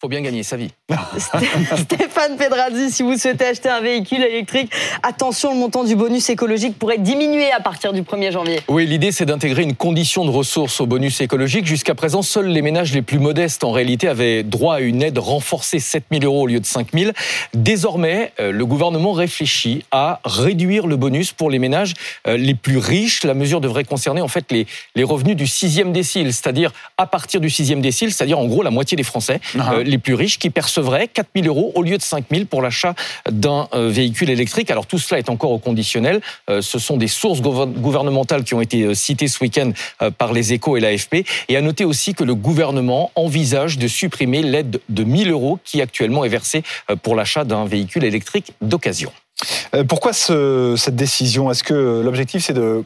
[0.00, 0.70] faut bien gagner sa vie.
[1.18, 6.78] Stéphane Pedrazzi, si vous souhaitez acheter un véhicule électrique, attention, le montant du bonus écologique
[6.78, 8.60] pourrait diminuer à partir du 1er janvier.
[8.68, 11.66] Oui, l'idée c'est d'intégrer une condition de ressources au bonus écologique.
[11.66, 15.18] Jusqu'à présent, seuls les ménages les plus modestes en réalité avaient droit à une aide
[15.18, 17.10] renforcée 7 000 euros au lieu de 5 000.
[17.52, 21.92] Désormais, euh, le gouvernement réfléchit à réduire le bonus pour les ménages
[22.26, 23.22] euh, les plus riches.
[23.24, 27.42] La mesure devrait concerner en fait les, les revenus du sixième décile, c'est-à-dire à partir
[27.42, 29.40] du sixième décile, c'est-à-dire en gros la moitié des Français.
[29.54, 32.62] Uh les plus riches qui percevraient 4 000 euros au lieu de 5 000 pour
[32.62, 32.94] l'achat
[33.30, 34.70] d'un euh, véhicule électrique.
[34.70, 36.20] Alors tout cela est encore au conditionnel.
[36.48, 39.72] Euh, ce sont des sources gouvernementales qui ont été euh, citées ce week-end
[40.18, 41.26] par les échos et l'AFP.
[41.48, 45.58] Et à noter aussi que le gouvernement envisage de supprimer l'aide de 1 000 euros
[45.64, 46.62] qui actuellement est versée
[47.02, 49.12] pour l'achat d'un véhicule électrique d'occasion.
[49.88, 51.50] Pourquoi ce, cette décision?
[51.50, 52.84] Est-ce que l'objectif c'est de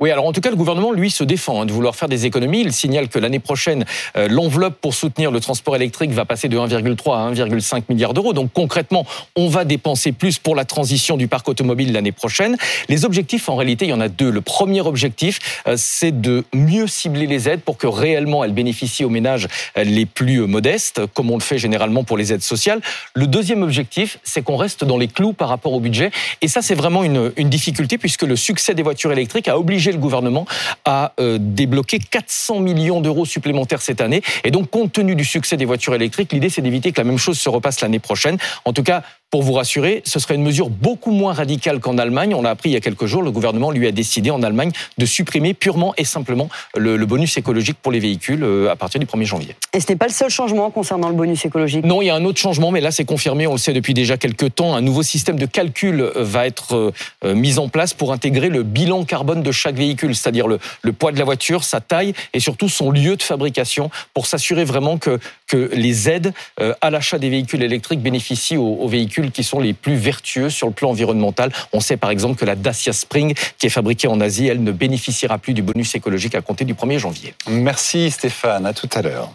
[0.00, 2.26] Oui, alors en tout cas le gouvernement lui se défend hein, de vouloir faire des
[2.26, 2.60] économies.
[2.60, 3.84] Il signale que l'année prochaine
[4.16, 8.32] euh, l'enveloppe pour soutenir le transport électrique va passer de 1,3 à 1,5 milliard d'euros.
[8.32, 9.06] Donc concrètement,
[9.36, 12.56] on va dépenser plus pour la transition du parc automobile l'année prochaine.
[12.88, 14.30] Les objectifs en réalité, il y en a deux.
[14.30, 19.04] Le premier objectif, euh, c'est de mieux cibler les aides pour que réellement elles bénéficient
[19.04, 22.80] aux ménages les plus modestes, comme on le fait généralement pour les aides sociales.
[23.14, 26.10] Le deuxième objectif, c'est qu'on reste dans les clous par rapport au budget.
[26.40, 29.98] Et ça, c'est vraiment une, difficulté puisque le succès des voitures électriques a obligé le
[29.98, 30.46] gouvernement
[30.84, 34.22] à euh, débloquer 400 millions d'euros supplémentaires cette année.
[34.44, 37.18] Et donc, compte tenu du succès des voitures électriques, l'idée, c'est d'éviter que la même
[37.18, 38.38] chose se repasse l'année prochaine.
[38.64, 39.02] En tout cas,
[39.34, 42.36] pour vous rassurer, ce serait une mesure beaucoup moins radicale qu'en Allemagne.
[42.36, 43.20] On l'a appris il y a quelques jours.
[43.20, 47.76] Le gouvernement lui a décidé en Allemagne de supprimer purement et simplement le, bonus écologique
[47.82, 49.56] pour les véhicules euh, à partir du 1er janvier.
[49.72, 52.14] Et ce n'est pas le seul changement concernant le bonus écologique Non, il y a
[52.14, 54.76] un autre changement, mais là c'est confirmé, on le sait depuis déjà quelques temps.
[54.76, 56.92] Un nouveau système de calcul euh, va être
[57.24, 60.92] euh, mis en place pour intégrer le bilan carbone de chaque véhicule, c'est-à-dire le, le
[60.92, 64.96] poids de la voiture, sa taille et surtout son lieu de fabrication pour s'assurer vraiment
[64.96, 65.18] que,
[65.48, 66.32] que les aides
[66.80, 68.86] à l'achat des véhicules électriques bénéficient aux, aux
[69.30, 71.52] qui sont les plus vertueux sur le plan environnemental.
[71.72, 74.72] On sait par exemple que la Dacia Spring, qui est fabriquée en Asie, elle ne
[74.72, 77.34] bénéficiera plus du bonus écologique à compter du 1er janvier.
[77.48, 79.22] Merci Stéphane, à tout à l'heure.